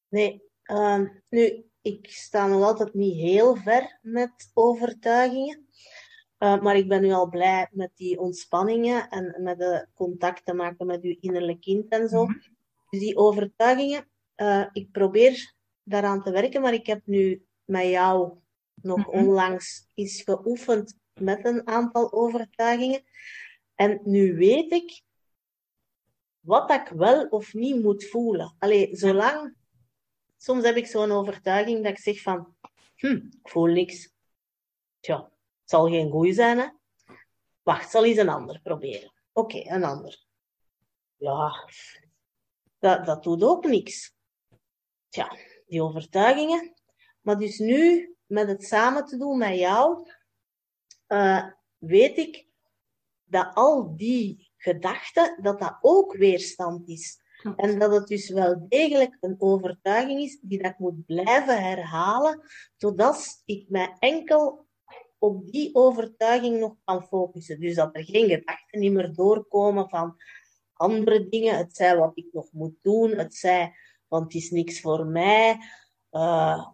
Nee, 0.08 0.42
uh, 0.66 1.00
nu, 1.30 1.66
ik 1.82 2.10
sta 2.10 2.48
nog 2.48 2.64
altijd 2.64 2.94
niet 2.94 3.16
heel 3.16 3.56
ver 3.56 4.00
met 4.02 4.52
overtuigingen. 4.54 5.68
Uh, 6.44 6.62
maar 6.62 6.76
ik 6.76 6.88
ben 6.88 7.02
nu 7.02 7.12
al 7.12 7.30
blij 7.30 7.68
met 7.72 7.92
die 7.96 8.20
ontspanningen 8.20 9.10
en 9.10 9.44
met 9.44 9.58
de 9.58 9.88
contacten 9.94 10.56
maken 10.56 10.86
met 10.86 11.04
uw 11.04 11.16
innerlijk 11.20 11.62
kind 11.62 11.90
en 11.90 12.10
zo. 12.10 12.26
Mm 12.26 12.32
-hmm. 12.32 12.58
Dus 12.90 13.00
die 13.00 13.18
overtuigingen, 13.18 14.08
uh, 14.36 14.66
ik 14.72 14.92
probeer 14.92 15.54
daaraan 15.84 16.24
te 16.24 16.32
werken, 16.32 16.62
maar 16.62 16.74
ik 16.74 16.86
heb 16.86 17.02
nu 17.06 17.46
met 17.66 17.86
jou 17.86 18.38
nog 18.76 18.98
mm 18.98 19.04
-hmm. 19.04 19.14
onlangs 19.14 19.88
iets 19.94 20.22
geoefend 20.22 20.98
met 21.14 21.46
een 21.46 21.68
aantal 21.68 22.14
overtuigingen. 22.14 23.02
En 23.76 24.02
nu 24.04 24.36
weet 24.36 24.72
ik 24.72 25.02
wat 26.40 26.72
ik 26.72 26.88
wel 26.88 27.28
of 27.28 27.54
niet 27.54 27.82
moet 27.82 28.06
voelen. 28.06 28.56
Allee, 28.60 28.96
zolang... 28.96 29.56
Soms 30.38 30.64
heb 30.64 30.76
ik 30.76 30.88
zo'n 30.88 31.12
overtuiging 31.12 31.84
dat 31.84 31.92
ik 31.92 32.00
zeg 32.00 32.22
van... 32.22 32.56
Hm, 32.96 33.16
ik 33.16 33.50
voel 33.50 33.66
niks. 33.66 34.14
Tja, 35.00 35.31
zal 35.72 35.88
geen 35.88 36.12
goeie 36.12 36.34
zijn, 36.34 36.58
hè? 36.58 36.68
Wacht, 37.62 37.92
zal 37.92 38.06
eens 38.06 38.18
een 38.18 38.30
ander 38.30 38.60
proberen. 38.62 39.14
Oké, 39.34 39.56
okay, 39.56 39.76
een 39.76 39.84
ander. 39.84 40.26
Ja, 41.18 41.70
dat, 42.80 43.06
dat 43.06 43.24
doet 43.24 43.44
ook 43.44 43.66
niks. 43.66 44.14
Tja, 45.10 45.38
die 45.68 45.84
overtuigingen. 45.84 46.74
Maar 47.22 47.40
dus 47.40 47.60
nu, 47.60 48.16
met 48.26 48.48
het 48.48 48.64
samen 48.64 49.06
te 49.06 49.18
doen 49.18 49.38
met 49.38 49.58
jou, 49.58 50.12
uh, 51.08 51.48
weet 51.78 52.18
ik 52.18 52.48
dat 53.24 53.52
al 53.54 53.96
die 53.96 54.52
gedachten, 54.58 55.40
dat 55.42 55.60
dat 55.60 55.78
ook 55.82 56.14
weerstand 56.14 56.90
is. 56.90 57.20
En 57.56 57.80
dat 57.80 57.92
het 57.92 58.08
dus 58.08 58.30
wel 58.30 58.66
degelijk 58.68 59.18
een 59.20 59.36
overtuiging 59.38 60.20
is 60.20 60.40
die 60.42 60.62
dat 60.62 60.72
ik 60.72 60.80
moet 60.80 61.06
blijven 61.06 61.64
herhalen, 61.64 62.42
totdat 62.78 63.42
ik 63.46 63.70
mij 63.70 63.96
enkel 64.00 64.70
op 65.22 65.52
die 65.52 65.76
overtuiging 65.76 66.60
nog 66.60 66.76
kan 66.84 67.04
focussen. 67.04 67.60
Dus 67.60 67.76
dat 67.76 67.96
er 67.96 68.04
geen 68.04 68.30
gedachten 68.30 68.80
niet 68.80 68.92
meer 68.92 69.14
doorkomen 69.14 69.90
van 69.90 70.18
andere 70.74 71.30
dingen. 71.30 71.58
Het 71.58 71.76
zij 71.76 71.98
wat 71.98 72.12
ik 72.14 72.28
nog 72.32 72.52
moet 72.52 72.76
doen. 72.82 73.12
Het 73.12 73.36
zij, 73.36 73.74
want 74.08 74.24
het 74.24 74.34
is 74.34 74.50
niks 74.50 74.82
voor 74.82 75.06
mij. 75.06 75.58
Uh, 76.12 76.68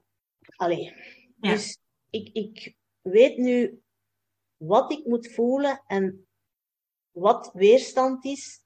allee. 0.55 0.93
Ja. 1.39 1.51
Dus 1.51 1.79
ik, 2.09 2.29
ik 2.33 2.75
weet 3.01 3.37
nu 3.37 3.81
wat 4.57 4.91
ik 4.91 5.05
moet 5.05 5.31
voelen 5.31 5.83
en 5.87 6.27
wat 7.11 7.51
weerstand 7.53 8.25
is. 8.25 8.63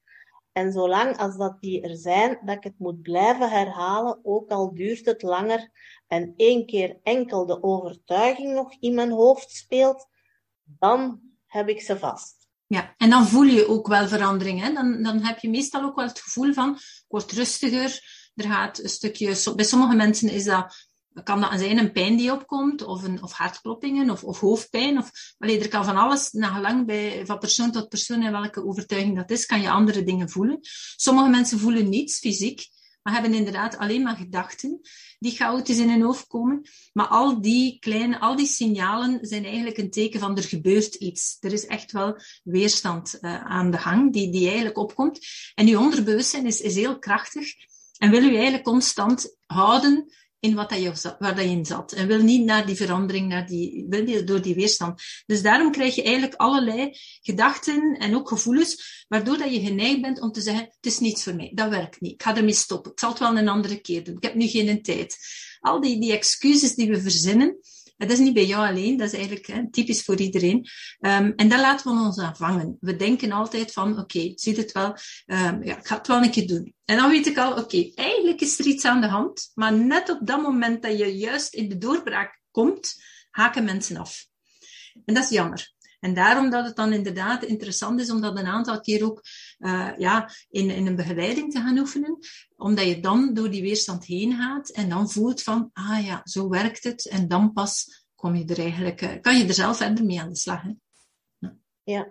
En 0.51 0.71
zolang 0.71 1.17
als 1.17 1.37
dat 1.37 1.61
die 1.61 1.81
er 1.81 1.97
zijn, 1.97 2.39
dat 2.45 2.55
ik 2.55 2.63
het 2.63 2.79
moet 2.79 3.01
blijven 3.01 3.49
herhalen, 3.49 4.19
ook 4.23 4.49
al 4.49 4.73
duurt 4.73 5.05
het 5.05 5.21
langer 5.21 5.69
en 6.07 6.33
één 6.37 6.65
keer 6.65 6.99
enkel 7.03 7.45
de 7.45 7.63
overtuiging 7.63 8.53
nog 8.53 8.75
in 8.79 8.95
mijn 8.95 9.11
hoofd 9.11 9.51
speelt, 9.51 10.07
dan 10.63 11.21
heb 11.45 11.69
ik 11.69 11.81
ze 11.81 11.99
vast. 11.99 12.41
Ja, 12.67 12.93
en 12.97 13.09
dan 13.09 13.27
voel 13.27 13.43
je 13.43 13.67
ook 13.67 13.87
wel 13.87 14.07
verandering. 14.07 14.61
Hè? 14.61 14.73
Dan, 14.73 15.03
dan 15.03 15.19
heb 15.19 15.39
je 15.39 15.49
meestal 15.49 15.83
ook 15.83 15.95
wel 15.95 16.07
het 16.07 16.19
gevoel 16.19 16.53
van, 16.53 16.75
ik 16.75 17.05
word 17.07 17.31
rustiger, 17.31 18.19
er 18.35 18.45
gaat 18.45 18.79
een 18.79 18.89
stukje, 18.89 19.53
bij 19.55 19.65
sommige 19.65 19.95
mensen 19.95 20.29
is 20.29 20.43
dat 20.43 20.90
kan 21.23 21.41
dat 21.41 21.59
zijn 21.59 21.77
een 21.77 21.91
pijn 21.91 22.17
die 22.17 22.31
opkomt, 22.31 22.83
of, 22.83 23.03
een, 23.03 23.23
of 23.23 23.31
hartkloppingen, 23.31 24.09
of, 24.09 24.23
of 24.23 24.39
hoofdpijn. 24.39 24.97
Of, 24.97 25.11
allee, 25.37 25.59
er 25.59 25.67
kan 25.67 25.85
van 25.85 25.97
alles, 25.97 26.31
nagelang 26.31 26.85
bij, 26.85 27.25
van 27.25 27.39
persoon 27.39 27.71
tot 27.71 27.89
persoon 27.89 28.21
en 28.21 28.31
welke 28.31 28.65
overtuiging 28.65 29.15
dat 29.15 29.31
is, 29.31 29.45
kan 29.45 29.61
je 29.61 29.69
andere 29.69 30.03
dingen 30.03 30.29
voelen. 30.29 30.59
Sommige 30.95 31.29
mensen 31.29 31.59
voelen 31.59 31.89
niets 31.89 32.19
fysiek, 32.19 32.67
maar 33.01 33.13
hebben 33.13 33.33
inderdaad 33.33 33.77
alleen 33.77 34.01
maar 34.01 34.15
gedachten 34.15 34.81
die 35.19 35.31
chaotisch 35.31 35.77
in 35.77 35.89
hun 35.89 36.01
hoofd 36.01 36.27
komen. 36.27 36.61
Maar 36.93 37.07
al 37.07 37.41
die 37.41 37.79
kleine, 37.79 38.19
al 38.19 38.35
die 38.35 38.47
signalen 38.47 39.19
zijn 39.21 39.45
eigenlijk 39.45 39.77
een 39.77 39.91
teken 39.91 40.19
van 40.19 40.37
er 40.37 40.43
gebeurt 40.43 40.95
iets. 40.95 41.37
Er 41.39 41.53
is 41.53 41.65
echt 41.65 41.91
wel 41.91 42.15
weerstand 42.43 43.17
uh, 43.21 43.43
aan 43.43 43.71
de 43.71 43.77
gang 43.77 44.13
die, 44.13 44.31
die 44.31 44.45
eigenlijk 44.45 44.77
opkomt. 44.77 45.19
En 45.55 45.67
je 45.67 45.79
onderbewustzijn 45.79 46.45
is, 46.45 46.61
is 46.61 46.75
heel 46.75 46.99
krachtig 46.99 47.53
en 47.97 48.11
wil 48.11 48.21
je 48.21 48.33
eigenlijk 48.33 48.63
constant 48.63 49.37
houden 49.45 50.13
in 50.41 50.55
wat 50.55 50.69
dat 50.69 50.81
je, 50.81 51.15
waar 51.19 51.35
dat 51.35 51.43
je 51.43 51.49
in 51.49 51.65
zat. 51.65 51.91
En 51.91 52.07
wil 52.07 52.21
niet 52.21 52.45
naar 52.45 52.65
die 52.65 52.75
verandering, 52.75 53.27
naar 53.27 53.47
die, 53.47 53.85
wil 53.89 54.03
niet 54.03 54.27
door 54.27 54.41
die 54.41 54.55
weerstand. 54.55 55.01
Dus 55.25 55.41
daarom 55.41 55.71
krijg 55.71 55.95
je 55.95 56.03
eigenlijk 56.03 56.35
allerlei 56.35 56.97
gedachten 57.21 57.97
en 57.97 58.15
ook 58.15 58.27
gevoelens, 58.27 59.05
waardoor 59.07 59.37
dat 59.37 59.53
je 59.53 59.59
geneigd 59.59 60.01
bent 60.01 60.21
om 60.21 60.31
te 60.31 60.41
zeggen, 60.41 60.63
het 60.63 60.85
is 60.85 60.99
niets 60.99 61.23
voor 61.23 61.35
mij, 61.35 61.51
dat 61.53 61.69
werkt 61.69 62.01
niet, 62.01 62.11
ik 62.11 62.23
ga 62.23 62.35
ermee 62.35 62.53
stoppen, 62.53 62.91
ik 62.91 62.99
zal 62.99 63.09
het 63.09 63.19
wel 63.19 63.37
een 63.37 63.47
andere 63.47 63.81
keer 63.81 64.03
doen, 64.03 64.15
ik 64.15 64.23
heb 64.23 64.35
nu 64.35 64.47
geen 64.47 64.81
tijd. 64.81 65.17
Al 65.59 65.81
die, 65.81 65.99
die 65.99 66.13
excuses 66.13 66.75
die 66.75 66.89
we 66.89 67.01
verzinnen, 67.01 67.57
dat 68.07 68.17
is 68.17 68.19
niet 68.19 68.33
bij 68.33 68.45
jou 68.45 68.67
alleen, 68.67 68.97
dat 68.97 69.07
is 69.07 69.13
eigenlijk 69.13 69.47
hè, 69.47 69.69
typisch 69.71 70.03
voor 70.03 70.19
iedereen. 70.19 70.67
Um, 70.99 71.33
en 71.35 71.49
daar 71.49 71.59
laten 71.59 71.93
we 71.93 72.03
ons 72.03 72.19
aan 72.19 72.35
vangen. 72.35 72.77
We 72.79 72.95
denken 72.95 73.31
altijd 73.31 73.71
van, 73.71 73.99
oké, 73.99 74.31
ziet 74.35 74.57
het 74.57 74.71
wel, 74.71 74.95
um, 75.25 75.63
ja, 75.63 75.77
ik 75.77 75.87
ga 75.87 75.97
het 75.97 76.07
wel 76.07 76.23
een 76.23 76.31
keer 76.31 76.47
doen. 76.47 76.73
En 76.85 76.97
dan 76.97 77.09
weet 77.09 77.27
ik 77.27 77.37
al, 77.37 77.57
oké, 77.57 77.91
eigenlijk 77.95 78.41
is 78.41 78.59
er 78.59 78.65
iets 78.65 78.85
aan 78.85 79.01
de 79.01 79.07
hand, 79.07 79.51
maar 79.53 79.73
net 79.73 80.09
op 80.09 80.19
dat 80.21 80.41
moment 80.41 80.81
dat 80.81 80.97
je 80.97 81.17
juist 81.17 81.53
in 81.53 81.69
de 81.69 81.77
doorbraak 81.77 82.41
komt, 82.51 82.95
haken 83.29 83.63
mensen 83.63 83.97
af. 83.97 84.25
En 85.05 85.13
dat 85.13 85.23
is 85.23 85.29
jammer. 85.29 85.73
En 86.01 86.13
daarom 86.13 86.49
dat 86.49 86.65
het 86.65 86.75
dan 86.75 86.93
inderdaad 86.93 87.43
interessant 87.43 87.99
is 87.99 88.11
om 88.11 88.21
dat 88.21 88.37
een 88.37 88.45
aantal 88.45 88.79
keer 88.79 89.05
ook 89.05 89.21
uh, 89.59 89.91
ja, 89.97 90.29
in, 90.49 90.69
in 90.69 90.87
een 90.87 90.95
begeleiding 90.95 91.51
te 91.51 91.59
gaan 91.59 91.77
oefenen. 91.77 92.17
Omdat 92.55 92.85
je 92.85 92.99
dan 92.99 93.33
door 93.33 93.49
die 93.49 93.61
weerstand 93.61 94.05
heen 94.05 94.33
gaat 94.33 94.69
en 94.69 94.89
dan 94.89 95.09
voelt 95.09 95.41
van, 95.41 95.69
ah 95.73 96.05
ja, 96.05 96.21
zo 96.23 96.49
werkt 96.49 96.83
het. 96.83 97.09
En 97.09 97.27
dan 97.27 97.53
pas 97.53 98.05
kom 98.15 98.35
je 98.35 98.45
er 98.45 98.59
eigenlijk, 98.59 99.01
uh, 99.01 99.21
kan 99.21 99.37
je 99.37 99.47
er 99.47 99.53
zelf 99.53 99.77
verder 99.77 100.05
mee 100.05 100.21
aan 100.21 100.29
de 100.29 100.35
slag. 100.35 100.61
Hè? 100.61 100.71
Ja. 101.37 101.55
ja. 101.83 102.07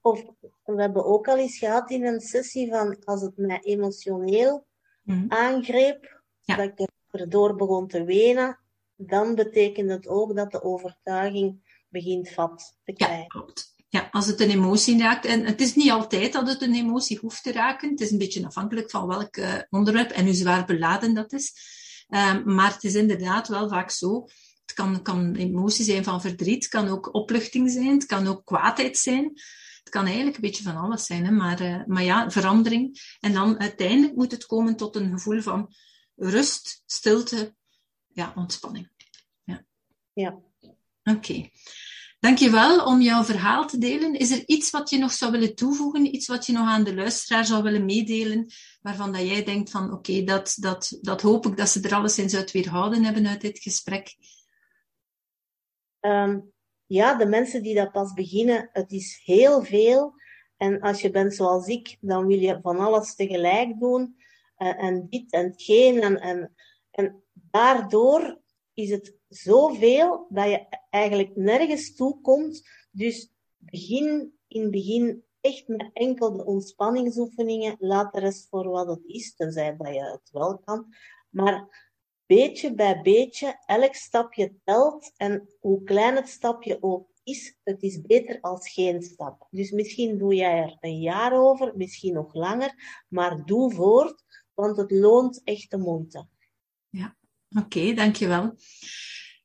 Of 0.00 0.24
we 0.64 0.80
hebben 0.80 1.04
ook 1.04 1.28
al 1.28 1.38
eens 1.38 1.58
gehad 1.58 1.90
in 1.90 2.06
een 2.06 2.20
sessie 2.20 2.68
van 2.70 3.04
als 3.04 3.20
het 3.20 3.36
mij 3.36 3.60
emotioneel 3.60 4.66
mm-hmm. 5.02 5.30
aangreep, 5.30 6.22
ja. 6.40 6.56
dat 6.56 6.80
ik 6.80 6.88
erdoor 7.10 7.56
begon 7.56 7.88
te 7.88 8.04
wenen, 8.04 8.58
dan 8.96 9.34
betekent 9.34 9.90
het 9.90 10.08
ook 10.08 10.36
dat 10.36 10.52
de 10.52 10.62
overtuiging 10.62 11.65
begint 11.96 12.30
vat 12.30 12.76
te 12.84 12.92
krijgen. 12.92 13.18
Ja, 13.18 13.26
klopt. 13.26 13.74
Ja, 13.88 14.08
als 14.10 14.26
het 14.26 14.40
een 14.40 14.50
emotie 14.50 14.98
raakt. 14.98 15.24
En 15.24 15.44
het 15.44 15.60
is 15.60 15.74
niet 15.74 15.90
altijd 15.90 16.32
dat 16.32 16.48
het 16.48 16.62
een 16.62 16.74
emotie 16.74 17.18
hoeft 17.18 17.42
te 17.42 17.52
raken. 17.52 17.90
Het 17.90 18.00
is 18.00 18.10
een 18.10 18.18
beetje 18.18 18.46
afhankelijk 18.46 18.90
van 18.90 19.06
welk 19.06 19.36
uh, 19.36 19.54
onderwerp 19.70 20.10
en 20.10 20.24
hoe 20.24 20.34
zwaar 20.34 20.64
beladen 20.64 21.14
dat 21.14 21.32
is. 21.32 21.52
Um, 22.08 22.54
maar 22.54 22.72
het 22.72 22.84
is 22.84 22.94
inderdaad 22.94 23.48
wel 23.48 23.68
vaak 23.68 23.90
zo. 23.90 24.26
Het 24.64 24.74
kan, 24.74 25.02
kan 25.02 25.34
emotie 25.34 25.84
zijn 25.84 26.04
van 26.04 26.20
verdriet, 26.20 26.62
het 26.62 26.72
kan 26.72 26.88
ook 26.88 27.14
opluchting 27.14 27.70
zijn, 27.70 27.92
het 27.92 28.06
kan 28.06 28.26
ook 28.26 28.44
kwaadheid 28.44 28.98
zijn. 28.98 29.24
Het 29.78 29.88
kan 29.88 30.04
eigenlijk 30.04 30.36
een 30.36 30.42
beetje 30.42 30.62
van 30.62 30.76
alles 30.76 31.06
zijn, 31.06 31.24
hè? 31.24 31.30
Maar, 31.30 31.62
uh, 31.62 31.84
maar 31.86 32.02
ja, 32.02 32.30
verandering. 32.30 33.16
En 33.20 33.32
dan 33.32 33.60
uiteindelijk 33.60 34.14
moet 34.14 34.30
het 34.30 34.46
komen 34.46 34.76
tot 34.76 34.96
een 34.96 35.10
gevoel 35.10 35.40
van 35.40 35.74
rust, 36.16 36.82
stilte, 36.86 37.54
ja, 38.08 38.32
ontspanning. 38.36 38.90
Ja. 39.44 39.64
ja. 40.12 40.30
Oké. 41.02 41.10
Okay. 41.16 41.52
Dankjewel 42.18 42.84
om 42.84 43.00
jouw 43.00 43.24
verhaal 43.24 43.66
te 43.66 43.78
delen. 43.78 44.14
Is 44.14 44.30
er 44.30 44.42
iets 44.46 44.70
wat 44.70 44.90
je 44.90 44.98
nog 44.98 45.12
zou 45.12 45.32
willen 45.32 45.54
toevoegen? 45.54 46.14
Iets 46.14 46.26
wat 46.26 46.46
je 46.46 46.52
nog 46.52 46.68
aan 46.68 46.84
de 46.84 46.94
luisteraar 46.94 47.44
zou 47.44 47.62
willen 47.62 47.84
meedelen? 47.84 48.46
Waarvan 48.80 49.12
dat 49.12 49.28
jij 49.28 49.44
denkt 49.44 49.70
van 49.70 49.92
oké, 49.92 50.22
dat, 50.22 50.56
dat, 50.60 50.98
dat 51.00 51.20
hoop 51.20 51.46
ik 51.46 51.56
dat 51.56 51.68
ze 51.68 51.80
er 51.80 51.94
alleszins 51.94 52.34
uit 52.34 52.50
weerhouden 52.50 53.04
hebben 53.04 53.26
uit 53.26 53.40
dit 53.40 53.58
gesprek. 53.58 54.16
Um, 56.00 56.52
ja, 56.86 57.14
de 57.14 57.26
mensen 57.26 57.62
die 57.62 57.74
dat 57.74 57.92
pas 57.92 58.12
beginnen, 58.12 58.68
het 58.72 58.92
is 58.92 59.20
heel 59.24 59.64
veel. 59.64 60.14
En 60.56 60.80
als 60.80 61.00
je 61.00 61.10
bent 61.10 61.34
zoals 61.34 61.66
ik, 61.66 61.96
dan 62.00 62.26
wil 62.26 62.38
je 62.38 62.58
van 62.62 62.78
alles 62.78 63.14
tegelijk 63.14 63.78
doen. 63.80 64.16
Uh, 64.58 64.82
en 64.82 65.06
dit 65.08 65.32
en 65.32 65.52
geen. 65.56 66.00
En, 66.02 66.20
en, 66.20 66.54
en 66.90 67.22
daardoor 67.32 68.40
is 68.76 68.90
het 68.90 69.16
zoveel 69.28 70.26
dat 70.28 70.50
je 70.50 70.66
eigenlijk 70.90 71.36
nergens 71.36 71.94
toe 71.94 72.20
komt. 72.20 72.68
Dus 72.90 73.32
begin 73.56 74.34
in 74.48 74.62
het 74.62 74.70
begin 74.70 75.24
echt 75.40 75.68
met 75.68 75.90
enkel 75.92 76.36
de 76.36 76.44
ontspanningsoefeningen. 76.44 77.76
Laat 77.78 78.12
de 78.12 78.20
rest 78.20 78.48
voor 78.48 78.68
wat 78.68 78.86
het 78.86 79.04
is, 79.06 79.34
tenzij 79.34 79.76
dat 79.76 79.94
je 79.94 80.00
het 80.00 80.30
wel 80.32 80.58
kan. 80.58 80.94
Maar 81.30 81.86
beetje 82.26 82.74
bij 82.74 83.00
beetje, 83.02 83.62
elk 83.66 83.94
stapje 83.94 84.54
telt. 84.64 85.12
En 85.16 85.48
hoe 85.60 85.82
klein 85.82 86.16
het 86.16 86.28
stapje 86.28 86.82
ook 86.82 87.08
is, 87.22 87.56
het 87.64 87.82
is 87.82 88.00
beter 88.00 88.40
als 88.40 88.72
geen 88.72 89.02
stap. 89.02 89.46
Dus 89.50 89.70
misschien 89.70 90.18
doe 90.18 90.34
jij 90.34 90.62
er 90.62 90.76
een 90.80 91.00
jaar 91.00 91.32
over, 91.32 91.72
misschien 91.76 92.14
nog 92.14 92.34
langer. 92.34 93.04
Maar 93.08 93.44
doe 93.44 93.72
voort, 93.72 94.22
want 94.54 94.76
het 94.76 94.90
loont 94.90 95.40
echt 95.44 95.70
de 95.70 95.78
moeite. 95.78 96.26
Ja, 96.88 97.16
oké, 97.58 97.94
dankjewel. 97.94 98.56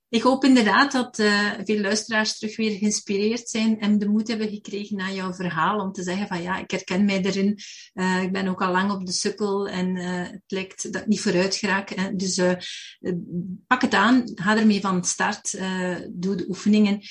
Ik 0.09 0.21
hoop 0.21 0.43
inderdaad 0.43 0.91
dat 0.91 1.19
uh, 1.19 1.51
veel 1.63 1.79
luisteraars 1.79 2.37
terug 2.37 2.55
weer 2.55 2.77
geïnspireerd 2.77 3.49
zijn 3.49 3.79
en 3.79 3.99
de 3.99 4.09
moed 4.09 4.27
hebben 4.27 4.49
gekregen 4.49 4.97
na 4.97 5.11
jouw 5.11 5.33
verhaal 5.33 5.79
om 5.79 5.91
te 5.91 6.03
zeggen 6.03 6.27
van 6.27 6.41
ja, 6.41 6.57
ik 6.57 6.71
herken 6.71 7.05
mij 7.05 7.21
erin. 7.21 7.59
Uh, 7.93 8.23
ik 8.23 8.31
ben 8.31 8.47
ook 8.47 8.61
al 8.61 8.71
lang 8.71 8.91
op 8.91 9.05
de 9.05 9.11
sukkel 9.11 9.67
en 9.67 9.95
uh, 9.95 10.21
het 10.21 10.43
lijkt 10.47 10.93
dat 10.93 11.01
ik 11.01 11.07
niet 11.07 11.21
vooruit 11.21 11.55
geraak. 11.55 11.89
Hè. 11.89 12.15
Dus 12.15 12.41
pak 13.67 13.81
het 13.81 13.93
aan, 13.93 14.31
ga 14.35 14.57
ermee 14.57 14.81
van 14.81 15.03
start, 15.03 15.51
doe 16.09 16.35
de 16.35 16.45
oefeningen. 16.47 17.01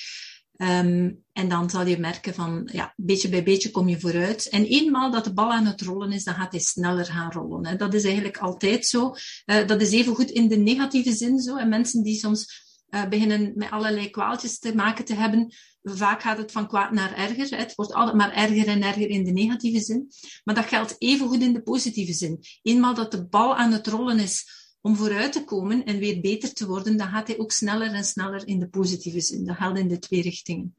Um, 0.62 1.24
en 1.32 1.48
dan 1.48 1.70
zal 1.70 1.86
je 1.86 1.98
merken 1.98 2.34
van, 2.34 2.68
ja, 2.72 2.94
beetje 2.96 3.28
bij 3.28 3.42
beetje 3.42 3.70
kom 3.70 3.88
je 3.88 4.00
vooruit. 4.00 4.48
En 4.48 4.64
eenmaal 4.64 5.10
dat 5.10 5.24
de 5.24 5.32
bal 5.32 5.52
aan 5.52 5.66
het 5.66 5.80
rollen 5.80 6.12
is, 6.12 6.24
dan 6.24 6.34
gaat 6.34 6.52
hij 6.52 6.60
sneller 6.60 7.04
gaan 7.04 7.32
rollen. 7.32 7.66
Hè. 7.66 7.76
Dat 7.76 7.94
is 7.94 8.04
eigenlijk 8.04 8.38
altijd 8.38 8.86
zo. 8.86 9.14
dat 9.44 9.80
is 9.80 9.92
even 9.92 10.14
goed 10.14 10.30
in 10.30 10.48
de 10.48 10.56
negatieve 10.56 11.12
zin 11.12 11.38
zo. 11.38 11.56
En 11.56 11.68
mensen 11.68 12.02
die 12.02 12.18
soms 12.18 12.68
uh, 12.90 13.08
beginnen 13.08 13.52
met 13.54 13.70
allerlei 13.70 14.10
kwaaltjes 14.10 14.58
te 14.58 14.74
maken 14.74 15.04
te 15.04 15.14
hebben. 15.14 15.54
Vaak 15.82 16.22
gaat 16.22 16.38
het 16.38 16.52
van 16.52 16.68
kwaad 16.68 16.92
naar 16.92 17.14
erger. 17.14 17.58
Het 17.58 17.74
wordt 17.74 17.92
altijd 17.92 18.16
maar 18.16 18.32
erger 18.32 18.66
en 18.66 18.82
erger 18.82 19.08
in 19.08 19.24
de 19.24 19.32
negatieve 19.32 19.80
zin. 19.80 20.08
Maar 20.44 20.54
dat 20.54 20.66
geldt 20.66 20.96
evengoed 20.98 21.42
in 21.42 21.52
de 21.52 21.62
positieve 21.62 22.12
zin. 22.12 22.44
Eenmaal 22.62 22.94
dat 22.94 23.10
de 23.10 23.26
bal 23.26 23.56
aan 23.56 23.72
het 23.72 23.86
rollen 23.86 24.18
is 24.18 24.59
om 24.80 24.96
vooruit 24.96 25.32
te 25.32 25.44
komen 25.44 25.84
en 25.84 25.98
weer 25.98 26.20
beter 26.20 26.52
te 26.52 26.66
worden, 26.66 26.96
dan 26.96 27.08
gaat 27.08 27.26
hij 27.26 27.38
ook 27.38 27.52
sneller 27.52 27.92
en 27.92 28.04
sneller 28.04 28.46
in 28.46 28.58
de 28.58 28.68
positieve 28.68 29.20
zin. 29.20 29.44
Dat 29.44 29.56
geldt 29.56 29.78
in 29.78 29.88
de 29.88 29.98
twee 29.98 30.22
richtingen. 30.22 30.74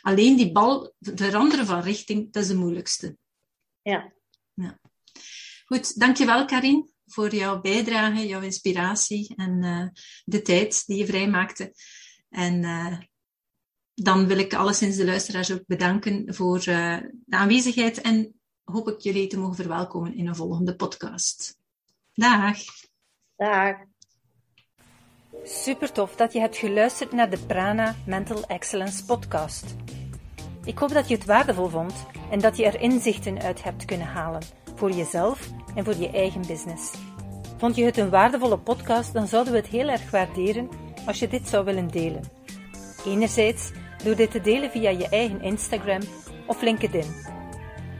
Alleen 0.00 0.36
die 0.36 0.52
bal 0.52 0.94
veranderen 1.00 1.66
van 1.66 1.80
richting, 1.80 2.32
dat 2.32 2.42
is 2.42 2.48
de 2.48 2.56
moeilijkste. 2.56 3.16
Ja. 3.82 4.12
ja. 4.54 4.78
Goed, 5.64 6.00
dankjewel 6.00 6.44
Karin 6.44 6.90
voor 7.06 7.34
jouw 7.34 7.60
bijdrage, 7.60 8.26
jouw 8.26 8.40
inspiratie 8.40 9.34
en 9.36 9.62
uh, 9.62 9.86
de 10.24 10.42
tijd 10.42 10.86
die 10.86 10.96
je 10.96 11.06
vrijmaakte. 11.06 11.74
En 12.28 12.62
uh, 12.62 12.98
dan 13.94 14.26
wil 14.26 14.38
ik 14.38 14.54
alleszins 14.54 14.96
de 14.96 15.04
luisteraars 15.04 15.52
ook 15.52 15.66
bedanken 15.66 16.34
voor 16.34 16.58
uh, 16.58 16.96
de 17.24 17.36
aanwezigheid 17.36 18.00
en 18.00 18.40
hoop 18.64 18.88
ik 18.88 19.00
jullie 19.00 19.26
te 19.26 19.38
mogen 19.38 19.56
verwelkomen 19.56 20.14
in 20.14 20.26
een 20.26 20.36
volgende 20.36 20.76
podcast. 20.76 21.58
Dag. 22.12 22.58
Dag. 23.40 23.76
Super 25.44 25.92
tof 25.92 26.16
dat 26.16 26.32
je 26.32 26.40
hebt 26.40 26.56
geluisterd 26.56 27.12
naar 27.12 27.30
de 27.30 27.38
Prana 27.46 27.94
Mental 28.06 28.44
Excellence 28.46 29.04
podcast. 29.04 29.76
Ik 30.64 30.78
hoop 30.78 30.92
dat 30.92 31.08
je 31.08 31.14
het 31.14 31.24
waardevol 31.24 31.68
vond 31.68 32.06
en 32.30 32.38
dat 32.38 32.56
je 32.56 32.66
er 32.66 32.80
inzichten 32.80 33.40
uit 33.42 33.62
hebt 33.62 33.84
kunnen 33.84 34.06
halen 34.06 34.42
voor 34.74 34.90
jezelf 34.90 35.48
en 35.74 35.84
voor 35.84 35.96
je 35.96 36.10
eigen 36.10 36.46
business. 36.46 36.94
Vond 37.56 37.76
je 37.76 37.84
het 37.84 37.96
een 37.96 38.10
waardevolle 38.10 38.58
podcast, 38.58 39.12
dan 39.12 39.26
zouden 39.26 39.52
we 39.52 39.58
het 39.58 39.68
heel 39.68 39.88
erg 39.88 40.10
waarderen 40.10 40.68
als 41.06 41.18
je 41.18 41.28
dit 41.28 41.48
zou 41.48 41.64
willen 41.64 41.88
delen. 41.88 42.22
Enerzijds 43.06 43.70
door 44.04 44.16
dit 44.16 44.30
te 44.30 44.40
delen 44.40 44.70
via 44.70 44.90
je 44.90 45.08
eigen 45.08 45.42
Instagram 45.42 46.00
of 46.46 46.62
LinkedIn. 46.62 47.14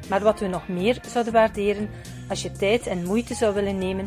Maar 0.08 0.20
wat 0.20 0.40
we 0.40 0.46
nog 0.46 0.68
meer 0.68 1.00
zouden 1.06 1.32
waarderen 1.32 1.90
als 2.28 2.42
je 2.42 2.52
tijd 2.52 2.86
en 2.86 3.04
moeite 3.04 3.34
zou 3.34 3.54
willen 3.54 3.78
nemen 3.78 4.06